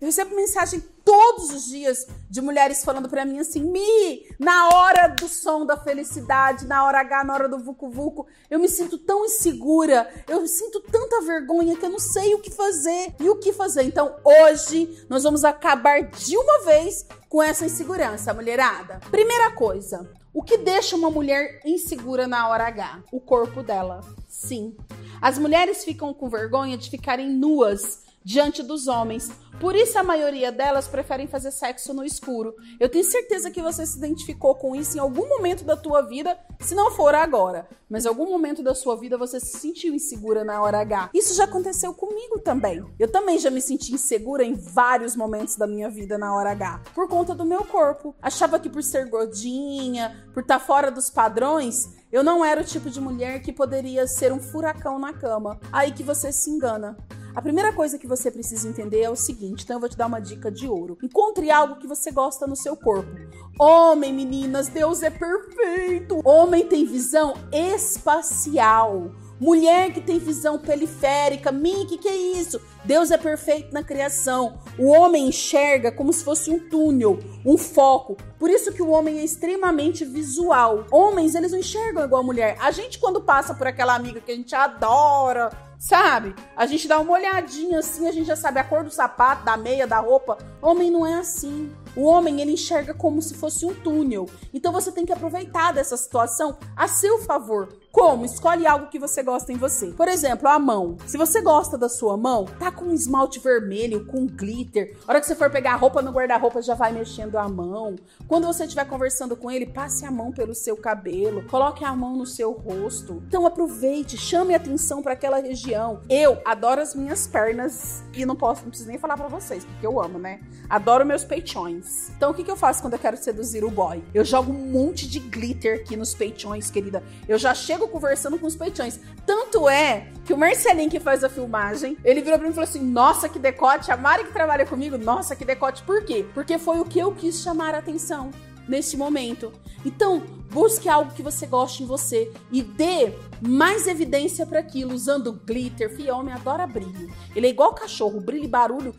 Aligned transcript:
Eu 0.00 0.06
recebo 0.06 0.36
mensagem 0.36 0.80
todos 1.04 1.50
os 1.50 1.66
dias 1.66 2.06
de 2.30 2.40
mulheres 2.40 2.84
falando 2.84 3.08
para 3.08 3.24
mim 3.24 3.40
assim: 3.40 3.60
Mi, 3.60 4.26
na 4.38 4.68
hora 4.68 5.08
do 5.08 5.26
som 5.26 5.66
da 5.66 5.76
felicidade, 5.76 6.66
na 6.66 6.84
hora 6.84 7.00
H, 7.00 7.24
na 7.24 7.34
hora 7.34 7.48
do 7.48 7.58
Vucu 7.58 7.90
Vucu, 7.90 8.26
eu 8.48 8.60
me 8.60 8.68
sinto 8.68 8.96
tão 8.96 9.24
insegura, 9.24 10.08
eu 10.28 10.46
sinto 10.46 10.80
tanta 10.80 11.20
vergonha 11.22 11.76
que 11.76 11.84
eu 11.84 11.90
não 11.90 11.98
sei 11.98 12.32
o 12.34 12.38
que 12.38 12.50
fazer 12.50 13.12
e 13.18 13.28
o 13.28 13.36
que 13.36 13.52
fazer. 13.52 13.82
Então 13.82 14.14
hoje 14.24 15.04
nós 15.08 15.24
vamos 15.24 15.44
acabar 15.44 16.02
de 16.02 16.36
uma 16.36 16.64
vez 16.64 17.04
com 17.28 17.42
essa 17.42 17.66
insegurança, 17.66 18.32
mulherada. 18.32 19.00
Primeira 19.10 19.50
coisa, 19.50 20.08
o 20.32 20.44
que 20.44 20.58
deixa 20.58 20.94
uma 20.94 21.10
mulher 21.10 21.60
insegura 21.64 22.28
na 22.28 22.48
hora 22.48 22.68
H? 22.68 23.02
O 23.10 23.20
corpo 23.20 23.64
dela. 23.64 24.00
Sim. 24.28 24.76
As 25.20 25.38
mulheres 25.38 25.84
ficam 25.84 26.14
com 26.14 26.28
vergonha 26.28 26.78
de 26.78 26.88
ficarem 26.88 27.28
nuas 27.28 28.06
diante 28.28 28.62
dos 28.62 28.88
homens. 28.88 29.30
Por 29.58 29.74
isso 29.74 29.98
a 29.98 30.02
maioria 30.02 30.52
delas 30.52 30.86
preferem 30.86 31.26
fazer 31.26 31.50
sexo 31.50 31.94
no 31.94 32.04
escuro. 32.04 32.54
Eu 32.78 32.90
tenho 32.90 33.02
certeza 33.02 33.50
que 33.50 33.62
você 33.62 33.86
se 33.86 33.96
identificou 33.96 34.54
com 34.54 34.76
isso 34.76 34.98
em 34.98 35.00
algum 35.00 35.26
momento 35.26 35.64
da 35.64 35.74
tua 35.74 36.02
vida, 36.02 36.38
se 36.60 36.74
não 36.74 36.90
for 36.90 37.14
agora, 37.14 37.66
mas 37.88 38.04
em 38.04 38.08
algum 38.08 38.28
momento 38.28 38.62
da 38.62 38.74
sua 38.74 38.96
vida 38.96 39.16
você 39.16 39.40
se 39.40 39.58
sentiu 39.58 39.94
insegura 39.94 40.44
na 40.44 40.62
hora 40.62 40.78
H. 40.80 41.08
Isso 41.14 41.34
já 41.34 41.44
aconteceu 41.44 41.94
comigo 41.94 42.38
também. 42.38 42.84
Eu 42.98 43.10
também 43.10 43.38
já 43.38 43.50
me 43.50 43.62
senti 43.62 43.94
insegura 43.94 44.44
em 44.44 44.52
vários 44.52 45.16
momentos 45.16 45.56
da 45.56 45.66
minha 45.66 45.88
vida 45.88 46.18
na 46.18 46.36
hora 46.36 46.50
H, 46.50 46.82
por 46.94 47.08
conta 47.08 47.34
do 47.34 47.46
meu 47.46 47.64
corpo. 47.64 48.14
Achava 48.20 48.60
que 48.60 48.68
por 48.68 48.82
ser 48.82 49.08
gordinha, 49.08 50.28
por 50.34 50.42
estar 50.42 50.58
tá 50.58 50.64
fora 50.64 50.90
dos 50.90 51.08
padrões, 51.08 51.88
eu 52.12 52.22
não 52.22 52.44
era 52.44 52.60
o 52.60 52.64
tipo 52.64 52.90
de 52.90 53.00
mulher 53.00 53.40
que 53.40 53.52
poderia 53.54 54.06
ser 54.06 54.34
um 54.34 54.38
furacão 54.38 54.98
na 54.98 55.14
cama. 55.14 55.58
Aí 55.72 55.92
que 55.92 56.02
você 56.02 56.30
se 56.30 56.50
engana. 56.50 56.94
A 57.34 57.42
primeira 57.42 57.72
coisa 57.72 57.98
que 57.98 58.06
você 58.06 58.30
precisa 58.30 58.68
entender 58.68 59.02
é 59.02 59.10
o 59.10 59.16
seguinte, 59.16 59.64
então 59.64 59.76
eu 59.76 59.80
vou 59.80 59.88
te 59.88 59.96
dar 59.96 60.06
uma 60.06 60.20
dica 60.20 60.50
de 60.50 60.66
ouro. 60.66 60.98
Encontre 61.02 61.50
algo 61.50 61.76
que 61.76 61.86
você 61.86 62.10
gosta 62.10 62.46
no 62.46 62.56
seu 62.56 62.76
corpo. 62.76 63.10
Homem, 63.58 64.12
meninas, 64.12 64.68
Deus 64.68 65.02
é 65.02 65.10
perfeito. 65.10 66.20
Homem 66.24 66.66
tem 66.66 66.84
visão 66.84 67.34
espacial. 67.52 69.10
Mulher 69.40 69.92
que 69.92 70.00
tem 70.00 70.18
visão 70.18 70.58
periférica, 70.58 71.52
mim, 71.52 71.86
que 71.86 71.96
que 71.96 72.08
é 72.08 72.16
isso? 72.16 72.60
Deus 72.84 73.10
é 73.10 73.16
perfeito 73.16 73.72
na 73.72 73.84
criação. 73.84 74.58
O 74.76 74.88
homem 74.88 75.28
enxerga 75.28 75.92
como 75.92 76.12
se 76.12 76.24
fosse 76.24 76.50
um 76.50 76.58
túnel, 76.58 77.18
um 77.44 77.56
foco. 77.56 78.16
Por 78.38 78.50
isso 78.50 78.72
que 78.72 78.82
o 78.82 78.90
homem 78.90 79.18
é 79.18 79.24
extremamente 79.24 80.04
visual. 80.04 80.86
Homens, 80.90 81.34
eles 81.34 81.52
não 81.52 81.58
enxergam 81.58 82.04
igual 82.04 82.22
a 82.22 82.24
mulher. 82.26 82.56
A 82.60 82.70
gente 82.72 82.98
quando 82.98 83.20
passa 83.20 83.54
por 83.54 83.66
aquela 83.66 83.94
amiga 83.94 84.20
que 84.20 84.32
a 84.32 84.34
gente 84.34 84.54
adora, 84.54 85.50
sabe? 85.78 86.34
A 86.56 86.66
gente 86.66 86.88
dá 86.88 86.98
uma 86.98 87.12
olhadinha 87.12 87.78
assim, 87.78 88.08
a 88.08 88.12
gente 88.12 88.26
já 88.26 88.36
sabe 88.36 88.58
a 88.58 88.64
cor 88.64 88.82
do 88.82 88.90
sapato, 88.90 89.44
da 89.44 89.56
meia, 89.56 89.86
da 89.86 90.00
roupa. 90.00 90.36
Homem 90.60 90.90
não 90.90 91.06
é 91.06 91.14
assim. 91.14 91.72
O 91.94 92.04
homem 92.04 92.40
ele 92.40 92.52
enxerga 92.52 92.92
como 92.92 93.22
se 93.22 93.34
fosse 93.34 93.64
um 93.64 93.74
túnel. 93.74 94.28
Então 94.52 94.72
você 94.72 94.90
tem 94.90 95.06
que 95.06 95.12
aproveitar 95.12 95.72
dessa 95.72 95.96
situação 95.96 96.56
a 96.76 96.88
seu 96.88 97.18
favor. 97.20 97.68
Como? 97.90 98.24
Escolhe 98.24 98.66
algo 98.66 98.88
que 98.88 98.98
você 98.98 99.22
gosta 99.22 99.52
em 99.52 99.56
você. 99.56 99.88
Por 99.88 100.08
exemplo, 100.08 100.48
a 100.48 100.58
mão. 100.58 100.96
Se 101.06 101.16
você 101.16 101.40
gosta 101.40 101.76
da 101.76 101.88
sua 101.88 102.16
mão, 102.16 102.44
tá 102.58 102.70
com 102.70 102.86
um 102.86 102.94
esmalte 102.94 103.40
vermelho, 103.40 104.06
com 104.06 104.26
glitter. 104.26 104.96
A 105.06 105.12
hora 105.12 105.20
que 105.20 105.26
você 105.26 105.34
for 105.34 105.50
pegar 105.50 105.72
a 105.72 105.76
roupa 105.76 106.02
no 106.02 106.12
guarda-roupa, 106.12 106.62
já 106.62 106.74
vai 106.74 106.92
mexendo 106.92 107.36
a 107.36 107.48
mão. 107.48 107.96
Quando 108.26 108.46
você 108.46 108.64
estiver 108.64 108.84
conversando 108.84 109.36
com 109.36 109.50
ele, 109.50 109.66
passe 109.66 110.04
a 110.04 110.10
mão 110.10 110.30
pelo 110.30 110.54
seu 110.54 110.76
cabelo, 110.76 111.42
coloque 111.48 111.84
a 111.84 111.94
mão 111.94 112.16
no 112.16 112.26
seu 112.26 112.52
rosto. 112.52 113.22
Então 113.26 113.46
aproveite, 113.46 114.16
chame 114.16 114.54
atenção 114.54 115.02
para 115.02 115.14
aquela 115.14 115.38
região. 115.38 116.00
Eu 116.08 116.40
adoro 116.44 116.80
as 116.80 116.94
minhas 116.94 117.26
pernas 117.26 118.02
e 118.14 118.24
não 118.24 118.36
posso, 118.36 118.62
não 118.62 118.68
preciso 118.68 118.90
nem 118.90 118.98
falar 118.98 119.16
para 119.16 119.28
vocês, 119.28 119.64
porque 119.64 119.86
eu 119.86 120.00
amo, 120.00 120.18
né? 120.18 120.40
Adoro 120.68 121.04
meus 121.04 121.24
peitões. 121.24 122.10
Então 122.16 122.30
o 122.30 122.34
que, 122.34 122.44
que 122.44 122.50
eu 122.50 122.56
faço 122.56 122.82
quando 122.82 122.92
eu 122.92 122.98
quero 122.98 123.16
seduzir 123.16 123.64
o 123.64 123.70
boy? 123.70 124.04
Eu 124.14 124.24
jogo 124.24 124.52
um 124.52 124.70
monte 124.70 125.08
de 125.08 125.18
glitter 125.18 125.80
aqui 125.80 125.96
nos 125.96 126.14
peitões, 126.14 126.70
querida. 126.70 127.02
Eu 127.26 127.38
já 127.38 127.54
chego 127.54 127.87
conversando 127.88 128.38
com 128.38 128.46
os 128.46 128.56
peitões. 128.56 129.00
Tanto 129.26 129.68
é 129.68 130.08
que 130.24 130.32
o 130.32 130.36
Marcelinho 130.36 130.90
que 130.90 131.00
faz 131.00 131.24
a 131.24 131.28
filmagem, 131.28 131.96
ele 132.04 132.20
virou 132.20 132.38
pra 132.38 132.46
mim 132.46 132.52
e 132.52 132.54
falou 132.54 132.68
assim: 132.68 132.82
Nossa, 132.82 133.28
que 133.28 133.38
decote. 133.38 133.90
A 133.90 133.96
Mari 133.96 134.24
que 134.24 134.32
trabalha 134.32 134.66
comigo, 134.66 134.96
nossa, 134.96 135.34
que 135.34 135.44
decote. 135.44 135.82
Por 135.82 136.04
quê? 136.04 136.26
Porque 136.34 136.58
foi 136.58 136.80
o 136.80 136.84
que 136.84 136.98
eu 136.98 137.12
quis 137.12 137.40
chamar 137.40 137.74
a 137.74 137.78
atenção 137.78 138.30
neste 138.68 138.96
momento. 138.96 139.52
Então, 139.84 140.20
busque 140.50 140.88
algo 140.88 141.12
que 141.12 141.22
você 141.22 141.46
goste 141.46 141.82
em 141.82 141.86
você 141.86 142.32
e 142.50 142.62
dê 142.62 143.12
mais 143.40 143.86
evidência 143.86 144.44
para 144.44 144.60
aquilo, 144.60 144.94
usando 144.94 145.32
glitter. 145.32 145.94
Fia, 145.94 146.14
homem 146.14 146.34
adora 146.34 146.66
brilho. 146.66 147.12
Ele 147.34 147.46
é 147.46 147.50
igual 147.50 147.74
cachorro, 147.74 148.20
brilho 148.20 148.44
e 148.44 148.48
barulho, 148.48 148.94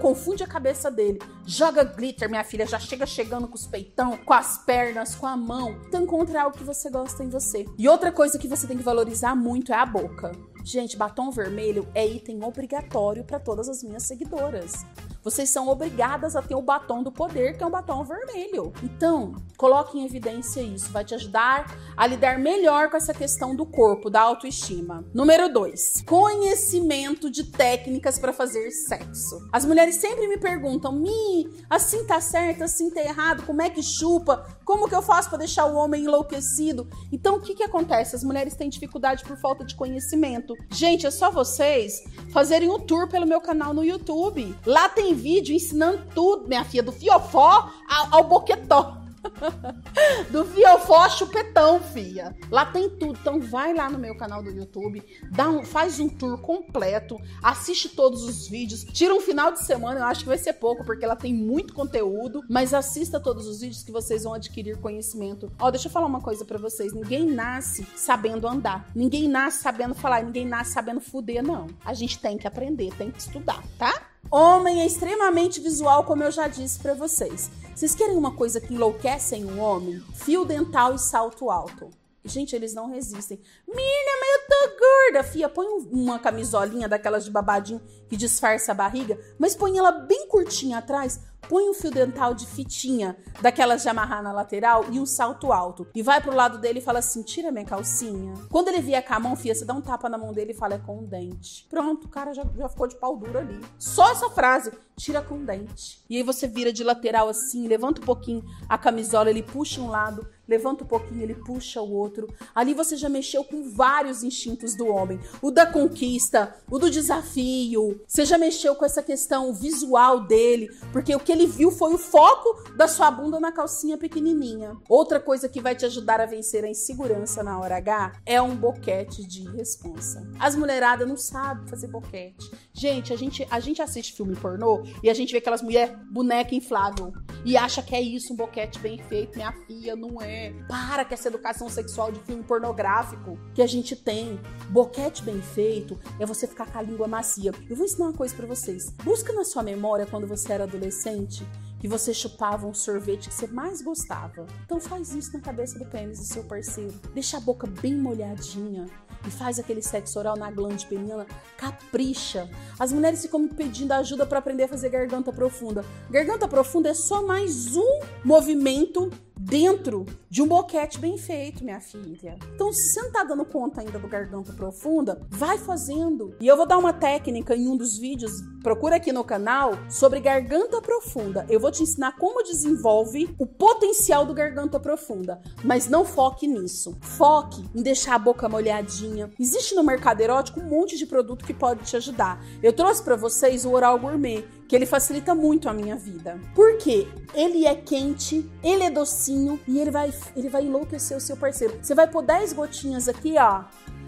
confunde 0.00 0.42
a 0.42 0.46
cabeça 0.46 0.90
dele. 0.90 1.20
Joga 1.46 1.84
glitter, 1.84 2.28
minha 2.28 2.44
filha, 2.44 2.66
já 2.66 2.78
chega 2.78 3.06
chegando 3.06 3.46
com 3.46 3.54
os 3.54 3.66
peitão, 3.66 4.16
com 4.16 4.32
as 4.32 4.58
pernas, 4.58 5.14
com 5.14 5.26
a 5.26 5.36
mão. 5.36 5.76
Então 5.86 6.02
encontre 6.02 6.36
algo 6.36 6.56
que 6.56 6.64
você 6.64 6.90
gosta 6.90 7.22
em 7.22 7.28
você. 7.28 7.64
E 7.78 7.88
outra 7.88 8.10
coisa 8.10 8.38
que 8.38 8.48
você 8.48 8.66
tem 8.66 8.76
que 8.76 8.82
valorizar 8.82 9.34
muito 9.34 9.72
é 9.72 9.76
a 9.76 9.86
boca. 9.86 10.32
Gente, 10.64 10.96
batom 10.96 11.30
vermelho 11.30 11.88
é 11.94 12.06
item 12.06 12.44
obrigatório 12.44 13.24
para 13.24 13.38
todas 13.38 13.68
as 13.68 13.82
minhas 13.82 14.04
seguidoras 14.04 14.84
vocês 15.22 15.48
são 15.50 15.68
obrigadas 15.68 16.34
a 16.34 16.42
ter 16.42 16.54
o 16.54 16.62
batom 16.62 17.02
do 17.02 17.12
poder, 17.12 17.56
que 17.56 17.62
é 17.62 17.66
um 17.66 17.70
batom 17.70 18.02
vermelho. 18.02 18.72
Então, 18.82 19.34
coloque 19.56 19.98
em 19.98 20.04
evidência 20.04 20.60
isso, 20.60 20.90
vai 20.90 21.04
te 21.04 21.14
ajudar 21.14 21.76
a 21.96 22.06
lidar 22.06 22.38
melhor 22.38 22.90
com 22.90 22.96
essa 22.96 23.14
questão 23.14 23.54
do 23.54 23.64
corpo, 23.64 24.10
da 24.10 24.20
autoestima. 24.20 25.04
Número 25.14 25.48
2, 25.48 26.02
conhecimento 26.06 27.30
de 27.30 27.44
técnicas 27.44 28.18
para 28.18 28.32
fazer 28.32 28.70
sexo. 28.70 29.48
As 29.52 29.64
mulheres 29.64 29.96
sempre 29.96 30.26
me 30.26 30.38
perguntam: 30.38 30.92
"Mi, 30.92 31.48
assim 31.70 32.04
tá 32.04 32.20
certo, 32.20 32.64
assim 32.64 32.90
tá 32.90 33.00
errado, 33.00 33.44
como 33.44 33.62
é 33.62 33.70
que 33.70 33.82
chupa? 33.82 34.44
Como 34.64 34.88
que 34.88 34.94
eu 34.94 35.02
faço 35.02 35.28
para 35.28 35.38
deixar 35.38 35.66
o 35.66 35.76
homem 35.76 36.04
enlouquecido?" 36.04 36.88
Então, 37.12 37.36
o 37.36 37.40
que 37.40 37.54
que 37.54 37.62
acontece? 37.62 38.16
As 38.16 38.24
mulheres 38.24 38.56
têm 38.56 38.68
dificuldade 38.68 39.24
por 39.24 39.36
falta 39.36 39.64
de 39.64 39.76
conhecimento. 39.76 40.56
Gente, 40.70 41.06
é 41.06 41.10
só 41.10 41.30
vocês 41.30 42.02
fazerem 42.32 42.70
um 42.70 42.80
tour 42.80 43.08
pelo 43.08 43.26
meu 43.26 43.40
canal 43.40 43.72
no 43.72 43.84
YouTube. 43.84 44.54
Lá 44.66 44.88
tem 44.88 45.11
vídeo 45.14 45.54
ensinando 45.54 46.02
tudo, 46.14 46.48
minha 46.48 46.64
filha, 46.64 46.82
do 46.82 46.92
fiofó 46.92 47.70
ao, 47.88 48.14
ao 48.16 48.24
boquetó. 48.24 49.02
do 50.30 50.44
fiofó 50.44 51.08
chupetão, 51.08 51.80
fia. 51.80 52.36
Lá 52.50 52.66
tem 52.66 52.88
tudo. 52.88 53.18
Então 53.20 53.40
vai 53.40 53.74
lá 53.74 53.88
no 53.88 53.98
meu 53.98 54.16
canal 54.16 54.42
do 54.42 54.50
YouTube, 54.50 55.02
dá 55.30 55.48
um, 55.48 55.64
faz 55.64 56.00
um 56.00 56.08
tour 56.08 56.38
completo, 56.38 57.20
assiste 57.42 57.88
todos 57.88 58.24
os 58.24 58.48
vídeos, 58.48 58.84
tira 58.84 59.14
um 59.14 59.20
final 59.20 59.52
de 59.52 59.64
semana, 59.64 60.00
eu 60.00 60.04
acho 60.04 60.20
que 60.20 60.28
vai 60.28 60.38
ser 60.38 60.54
pouco, 60.54 60.84
porque 60.84 61.04
ela 61.04 61.16
tem 61.16 61.32
muito 61.34 61.74
conteúdo, 61.74 62.42
mas 62.48 62.74
assista 62.74 63.20
todos 63.20 63.46
os 63.46 63.60
vídeos 63.60 63.82
que 63.82 63.92
vocês 63.92 64.24
vão 64.24 64.34
adquirir 64.34 64.78
conhecimento. 64.78 65.52
Ó, 65.58 65.70
deixa 65.70 65.88
eu 65.88 65.92
falar 65.92 66.06
uma 66.06 66.20
coisa 66.20 66.44
para 66.44 66.58
vocês, 66.58 66.92
ninguém 66.92 67.26
nasce 67.26 67.86
sabendo 67.94 68.48
andar, 68.48 68.90
ninguém 68.94 69.28
nasce 69.28 69.62
sabendo 69.62 69.94
falar, 69.94 70.22
ninguém 70.24 70.46
nasce 70.46 70.72
sabendo 70.72 71.00
fuder, 71.00 71.42
não. 71.42 71.68
A 71.84 71.94
gente 71.94 72.18
tem 72.18 72.36
que 72.36 72.46
aprender, 72.46 72.92
tem 72.96 73.10
que 73.10 73.20
estudar, 73.20 73.62
tá? 73.78 74.11
Homem 74.34 74.80
é 74.80 74.86
extremamente 74.86 75.60
visual, 75.60 76.04
como 76.04 76.22
eu 76.24 76.30
já 76.30 76.48
disse 76.48 76.78
para 76.78 76.94
vocês. 76.94 77.50
Vocês 77.74 77.94
querem 77.94 78.16
uma 78.16 78.34
coisa 78.34 78.62
que 78.62 78.72
enlouquece 78.72 79.36
em 79.36 79.44
um 79.44 79.60
homem? 79.60 80.02
Fio 80.14 80.46
dental 80.46 80.94
e 80.94 80.98
salto 80.98 81.50
alto. 81.50 81.90
Gente, 82.24 82.56
eles 82.56 82.72
não 82.72 82.88
resistem. 82.88 83.38
Mina, 83.68 84.12
mas 84.20 84.40
eu 84.40 84.41
gorda. 84.68 85.24
Fia, 85.24 85.48
põe 85.48 85.66
uma 85.90 86.18
camisolinha 86.18 86.88
daquelas 86.88 87.24
de 87.24 87.30
babadinho 87.30 87.80
que 88.08 88.16
disfarça 88.16 88.72
a 88.72 88.74
barriga, 88.74 89.18
mas 89.38 89.54
põe 89.54 89.76
ela 89.78 89.92
bem 89.92 90.26
curtinha 90.28 90.78
atrás 90.78 91.20
põe 91.48 91.68
um 91.68 91.74
fio 91.74 91.90
dental 91.90 92.34
de 92.34 92.46
fitinha, 92.46 93.16
daquelas 93.40 93.82
de 93.82 93.88
amarrar 93.88 94.22
na 94.22 94.32
lateral 94.32 94.86
e 94.90 94.98
um 94.98 95.06
salto 95.06 95.52
alto. 95.52 95.86
E 95.94 96.02
vai 96.02 96.20
pro 96.20 96.34
lado 96.34 96.58
dele 96.58 96.78
e 96.78 96.82
fala 96.82 97.00
assim: 97.00 97.22
tira 97.22 97.50
minha 97.50 97.64
calcinha. 97.64 98.34
Quando 98.50 98.68
ele 98.68 98.80
vier 98.80 99.04
com 99.04 99.14
a 99.14 99.20
mão, 99.20 99.36
fia, 99.36 99.54
você 99.54 99.64
dá 99.64 99.74
um 99.74 99.80
tapa 99.80 100.08
na 100.08 100.16
mão 100.16 100.32
dele 100.32 100.52
e 100.52 100.54
fala: 100.54 100.74
é 100.74 100.78
com 100.78 100.98
um 100.98 101.04
dente. 101.04 101.66
Pronto, 101.68 102.06
o 102.06 102.08
cara 102.08 102.32
já, 102.32 102.44
já 102.56 102.68
ficou 102.68 102.86
de 102.86 102.96
pau 102.96 103.16
duro 103.16 103.38
ali. 103.38 103.60
Só 103.78 104.10
essa 104.10 104.30
frase, 104.30 104.72
tira 104.96 105.20
com 105.20 105.34
um 105.34 105.44
dente. 105.44 106.02
E 106.08 106.16
aí 106.16 106.22
você 106.22 106.46
vira 106.46 106.72
de 106.72 106.84
lateral 106.84 107.28
assim, 107.28 107.66
levanta 107.68 108.00
um 108.00 108.04
pouquinho 108.04 108.42
a 108.68 108.78
camisola, 108.78 109.30
ele 109.30 109.42
puxa 109.42 109.80
um 109.80 109.88
lado, 109.88 110.26
levanta 110.52 110.84
um 110.84 110.86
pouquinho, 110.86 111.22
ele 111.22 111.34
puxa 111.34 111.80
o 111.80 111.90
outro. 111.90 112.28
Ali 112.54 112.74
você 112.74 112.94
já 112.94 113.08
mexeu 113.08 113.42
com 113.42 113.70
vários 113.70 114.22
instintos 114.22 114.76
do 114.76 114.86
homem: 114.86 115.18
o 115.40 115.50
da 115.50 115.64
conquista, 115.64 116.54
o 116.70 116.78
do 116.78 116.90
desafio. 116.90 118.00
Você 118.06 118.26
já 118.26 118.36
mexeu 118.36 118.74
com 118.74 118.84
essa 118.84 119.02
questão 119.02 119.52
visual 119.54 120.26
dele, 120.26 120.68
porque 120.92 121.14
o 121.14 121.20
que 121.20 121.32
ele 121.32 121.46
viu 121.46 121.70
foi 121.70 121.94
o 121.94 121.98
foco 121.98 122.70
da 122.76 122.86
sua 122.86 123.10
bunda 123.10 123.40
na 123.40 123.50
calcinha 123.50 123.96
pequenininha. 123.96 124.76
Outra 124.88 125.18
coisa 125.18 125.48
que 125.48 125.60
vai 125.60 125.74
te 125.74 125.86
ajudar 125.86 126.20
a 126.20 126.26
vencer 126.26 126.64
a 126.64 126.68
insegurança 126.68 127.42
na 127.42 127.58
hora 127.58 127.76
H 127.76 128.12
é 128.26 128.40
um 128.42 128.54
boquete 128.54 129.26
de 129.26 129.48
responsa. 129.50 130.28
As 130.38 130.54
mulheradas 130.54 131.08
não 131.08 131.16
sabem 131.16 131.66
fazer 131.66 131.88
boquete. 131.88 132.50
Gente, 132.72 133.12
a 133.12 133.16
gente, 133.16 133.46
a 133.50 133.58
gente 133.58 133.80
assiste 133.80 134.12
filme 134.12 134.36
pornô 134.36 134.82
e 135.02 135.08
a 135.08 135.14
gente 135.14 135.32
vê 135.32 135.38
aquelas 135.38 135.62
mulheres 135.62 135.96
boneca 136.10 136.54
inflável. 136.54 137.12
E 137.44 137.56
acha 137.56 137.82
que 137.82 137.94
é 137.94 138.00
isso, 138.00 138.32
um 138.32 138.36
boquete 138.36 138.78
bem 138.78 138.98
feito. 138.98 139.36
Minha 139.36 139.52
filha, 139.52 139.96
não 139.96 140.20
é. 140.20 140.52
Para 140.68 141.04
com 141.04 141.14
essa 141.14 141.28
educação 141.28 141.68
sexual 141.68 142.12
de 142.12 142.20
filme 142.20 142.42
pornográfico 142.42 143.38
que 143.54 143.62
a 143.62 143.66
gente 143.66 143.96
tem. 143.96 144.38
Boquete 144.70 145.22
bem 145.22 145.40
feito 145.40 145.98
é 146.18 146.26
você 146.26 146.46
ficar 146.46 146.70
com 146.70 146.78
a 146.78 146.82
língua 146.82 147.08
macia. 147.08 147.52
Eu 147.68 147.76
vou 147.76 147.84
ensinar 147.84 148.06
uma 148.06 148.12
coisa 148.12 148.34
para 148.34 148.46
vocês. 148.46 148.90
Busca 149.02 149.32
na 149.32 149.44
sua 149.44 149.62
memória 149.62 150.06
quando 150.06 150.26
você 150.26 150.52
era 150.52 150.64
adolescente 150.64 151.44
que 151.82 151.88
você 151.88 152.14
chupava 152.14 152.64
um 152.64 152.72
sorvete 152.72 153.28
que 153.28 153.34
você 153.34 153.48
mais 153.48 153.82
gostava. 153.82 154.46
Então 154.64 154.80
faz 154.80 155.12
isso 155.16 155.32
na 155.32 155.40
cabeça 155.40 155.76
do 155.80 155.84
pênis 155.84 156.20
do 156.20 156.24
seu 156.24 156.44
parceiro. 156.44 156.94
Deixa 157.12 157.38
a 157.38 157.40
boca 157.40 157.66
bem 157.66 157.96
molhadinha 157.96 158.86
e 159.26 159.30
faz 159.32 159.58
aquele 159.58 159.82
sexo 159.82 160.16
oral 160.16 160.36
na 160.36 160.48
glande 160.48 160.86
peniana, 160.86 161.26
capricha. 161.56 162.48
As 162.78 162.92
mulheres 162.92 163.22
ficam 163.22 163.40
me 163.40 163.48
pedindo 163.48 163.90
ajuda 163.90 164.24
para 164.24 164.38
aprender 164.38 164.62
a 164.62 164.68
fazer 164.68 164.90
garganta 164.90 165.32
profunda. 165.32 165.84
Garganta 166.08 166.46
profunda 166.46 166.88
é 166.88 166.94
só 166.94 167.26
mais 167.26 167.76
um 167.76 167.98
movimento 168.24 169.10
dentro 169.52 170.06
de 170.30 170.40
um 170.40 170.48
boquete 170.48 170.98
bem 170.98 171.18
feito, 171.18 171.62
minha 171.62 171.78
filha. 171.78 172.38
Então, 172.54 172.72
se 172.72 172.94
você 172.94 173.02
não 173.02 173.12
tá 173.12 173.22
dando 173.22 173.44
conta 173.44 173.82
ainda 173.82 173.98
do 173.98 174.08
garganta 174.08 174.50
profunda, 174.50 175.20
vai 175.28 175.58
fazendo. 175.58 176.34
E 176.40 176.46
eu 176.48 176.56
vou 176.56 176.64
dar 176.64 176.78
uma 176.78 176.94
técnica 176.94 177.54
em 177.54 177.68
um 177.68 177.76
dos 177.76 177.98
vídeos, 177.98 178.32
procura 178.62 178.96
aqui 178.96 179.12
no 179.12 179.22
canal, 179.22 179.72
sobre 179.90 180.20
garganta 180.20 180.80
profunda. 180.80 181.44
Eu 181.50 181.60
vou 181.60 181.70
te 181.70 181.82
ensinar 181.82 182.12
como 182.12 182.42
desenvolve 182.42 183.28
o 183.38 183.46
potencial 183.46 184.24
do 184.24 184.32
garganta 184.32 184.80
profunda, 184.80 185.38
mas 185.62 185.86
não 185.86 186.02
foque 186.02 186.46
nisso. 186.46 186.96
Foque 187.02 187.62
em 187.74 187.82
deixar 187.82 188.14
a 188.14 188.18
boca 188.18 188.48
molhadinha. 188.48 189.30
Existe 189.38 189.74
no 189.74 189.84
mercado 189.84 190.22
erótico 190.22 190.60
um 190.60 190.70
monte 190.70 190.96
de 190.96 191.04
produto 191.04 191.44
que 191.44 191.52
pode 191.52 191.84
te 191.84 191.94
ajudar. 191.94 192.42
Eu 192.62 192.72
trouxe 192.72 193.02
para 193.02 193.16
vocês 193.16 193.66
o 193.66 193.72
Oral 193.72 193.98
Gourmet, 193.98 194.46
que 194.72 194.76
ele 194.76 194.86
facilita 194.86 195.34
muito 195.34 195.68
a 195.68 195.72
minha 195.74 195.96
vida. 195.96 196.40
Por 196.54 196.78
quê? 196.78 197.06
Ele 197.34 197.66
é 197.66 197.74
quente, 197.74 198.50
ele 198.64 198.82
é 198.82 198.90
docinho 198.90 199.60
e 199.68 199.78
ele 199.78 199.90
vai, 199.90 200.10
ele 200.34 200.48
vai 200.48 200.64
enlouquecer 200.64 201.14
o 201.14 201.20
seu 201.20 201.36
parceiro. 201.36 201.78
Você 201.82 201.94
vai 201.94 202.08
pôr 202.08 202.22
10 202.22 202.54
gotinhas 202.54 203.06
aqui, 203.06 203.34
ó, 203.36 203.64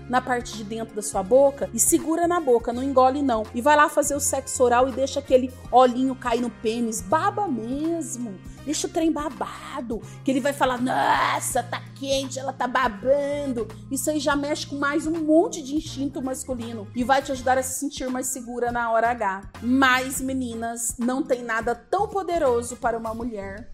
na 0.08 0.20
parte 0.20 0.56
de 0.56 0.64
dentro 0.64 0.94
da 0.94 1.02
sua 1.02 1.22
boca 1.22 1.68
e 1.72 1.80
segura 1.80 2.26
na 2.26 2.40
boca, 2.40 2.72
não 2.72 2.82
engole 2.82 3.22
não. 3.22 3.44
E 3.54 3.60
vai 3.60 3.76
lá 3.76 3.88
fazer 3.88 4.14
o 4.14 4.20
sexo 4.20 4.62
oral 4.62 4.88
e 4.88 4.92
deixa 4.92 5.20
aquele 5.20 5.52
olhinho 5.70 6.14
cair 6.14 6.40
no 6.40 6.50
pênis, 6.50 7.00
baba 7.00 7.48
mesmo. 7.48 8.34
Deixa 8.64 8.86
o 8.86 8.90
trem 8.90 9.12
babado, 9.12 10.00
que 10.24 10.30
ele 10.30 10.40
vai 10.40 10.52
falar: 10.52 10.80
"Nossa, 10.80 11.62
tá 11.62 11.82
quente, 11.94 12.38
ela 12.38 12.52
tá 12.52 12.66
babando". 12.66 13.68
Isso 13.90 14.10
aí 14.10 14.18
já 14.18 14.34
mexe 14.34 14.66
com 14.66 14.76
mais 14.76 15.06
um 15.06 15.12
monte 15.12 15.62
de 15.62 15.76
instinto 15.76 16.22
masculino 16.22 16.88
e 16.94 17.04
vai 17.04 17.20
te 17.20 17.30
ajudar 17.32 17.58
a 17.58 17.62
se 17.62 17.78
sentir 17.78 18.08
mais 18.08 18.28
segura 18.28 18.72
na 18.72 18.90
hora 18.90 19.10
H. 19.10 19.50
Mas 19.62 20.20
meninas, 20.20 20.96
não 20.98 21.22
tem 21.22 21.42
nada 21.42 21.74
tão 21.74 22.08
poderoso 22.08 22.76
para 22.76 22.96
uma 22.96 23.12
mulher 23.12 23.70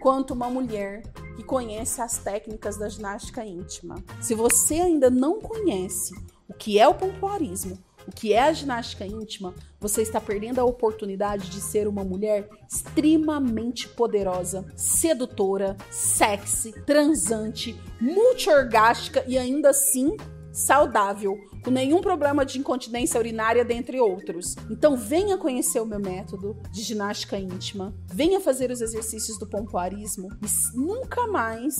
quanto 0.00 0.32
uma 0.32 0.48
mulher 0.48 1.02
que 1.36 1.44
conhece 1.44 2.00
as 2.00 2.18
técnicas 2.18 2.76
da 2.76 2.88
ginástica 2.88 3.44
íntima. 3.44 4.02
Se 4.20 4.34
você 4.34 4.74
ainda 4.74 5.10
não 5.10 5.40
conhece 5.40 6.14
o 6.48 6.54
que 6.54 6.78
é 6.78 6.88
o 6.88 6.94
pompoarismo, 6.94 7.78
o 8.08 8.10
que 8.10 8.32
é 8.32 8.42
a 8.42 8.52
ginástica 8.52 9.06
íntima, 9.06 9.54
você 9.78 10.02
está 10.02 10.20
perdendo 10.20 10.58
a 10.58 10.64
oportunidade 10.64 11.50
de 11.50 11.60
ser 11.60 11.86
uma 11.86 12.02
mulher 12.02 12.48
extremamente 12.68 13.86
poderosa, 13.88 14.66
sedutora, 14.74 15.76
sexy, 15.90 16.72
transante, 16.84 17.78
multiorgástica 18.00 19.22
e 19.28 19.36
ainda 19.36 19.70
assim 19.70 20.16
saudável, 20.52 21.36
com 21.64 21.70
nenhum 21.70 22.00
problema 22.00 22.44
de 22.44 22.58
incontinência 22.58 23.18
urinária, 23.18 23.64
dentre 23.64 24.00
outros. 24.00 24.56
Então 24.70 24.96
venha 24.96 25.38
conhecer 25.38 25.80
o 25.80 25.86
meu 25.86 26.00
método 26.00 26.56
de 26.70 26.82
ginástica 26.82 27.38
íntima, 27.38 27.94
venha 28.06 28.40
fazer 28.40 28.70
os 28.70 28.80
exercícios 28.80 29.38
do 29.38 29.46
pompoarismo 29.46 30.28
e 30.42 30.76
nunca 30.78 31.26
mais 31.26 31.74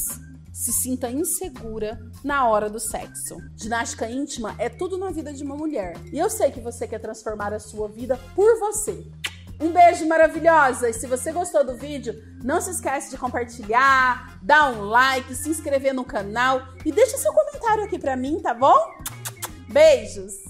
se 0.52 0.72
sinta 0.72 1.08
insegura 1.10 1.98
na 2.24 2.48
hora 2.48 2.68
do 2.68 2.80
sexo. 2.80 3.36
Ginástica 3.56 4.10
íntima 4.10 4.54
é 4.58 4.68
tudo 4.68 4.98
na 4.98 5.10
vida 5.10 5.32
de 5.32 5.44
uma 5.44 5.56
mulher. 5.56 5.96
E 6.12 6.18
eu 6.18 6.28
sei 6.28 6.50
que 6.50 6.60
você 6.60 6.86
quer 6.86 6.98
transformar 6.98 7.52
a 7.52 7.58
sua 7.60 7.88
vida 7.88 8.18
por 8.34 8.58
você. 8.58 9.06
Um 9.60 9.72
beijo 9.72 10.08
maravilhosa! 10.08 10.88
E 10.88 10.92
se 10.94 11.06
você 11.06 11.32
gostou 11.32 11.64
do 11.64 11.76
vídeo, 11.76 12.14
não 12.42 12.62
se 12.62 12.70
esquece 12.70 13.10
de 13.10 13.18
compartilhar, 13.18 14.38
dar 14.42 14.72
um 14.72 14.84
like, 14.84 15.34
se 15.34 15.50
inscrever 15.50 15.92
no 15.92 16.02
canal 16.02 16.62
e 16.84 16.90
deixa 16.90 17.18
seu 17.18 17.30
comentário 17.30 17.49
aqui 17.84 17.98
pra 17.98 18.16
mim, 18.16 18.40
tá 18.40 18.54
bom? 18.54 18.76
Beijos! 19.68 20.49